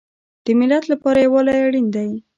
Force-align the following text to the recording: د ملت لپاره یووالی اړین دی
د 0.45 0.47
ملت 0.59 0.83
لپاره 0.91 1.19
یووالی 1.25 1.57
اړین 1.65 1.87
دی 1.95 2.09